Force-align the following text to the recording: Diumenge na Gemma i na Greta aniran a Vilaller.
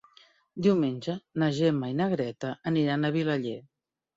Diumenge 0.67 1.15
na 1.43 1.51
Gemma 1.59 1.91
i 1.91 1.95
na 2.01 2.09
Greta 2.15 2.55
aniran 2.73 3.07
a 3.07 3.13
Vilaller. 3.19 3.57